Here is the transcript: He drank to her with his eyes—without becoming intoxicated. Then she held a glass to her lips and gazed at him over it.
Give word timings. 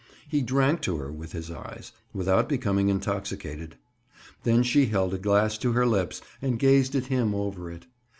He 0.27 0.41
drank 0.41 0.81
to 0.81 0.97
her 0.97 1.11
with 1.11 1.31
his 1.33 1.51
eyes—without 1.51 2.49
becoming 2.49 2.89
intoxicated. 2.89 3.75
Then 4.41 4.63
she 4.63 4.87
held 4.87 5.13
a 5.13 5.19
glass 5.19 5.59
to 5.59 5.73
her 5.73 5.85
lips 5.85 6.23
and 6.41 6.57
gazed 6.57 6.95
at 6.95 7.05
him 7.05 7.35
over 7.35 7.69
it. 7.69 7.85